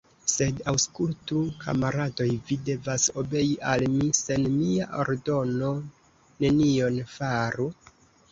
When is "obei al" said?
3.23-3.83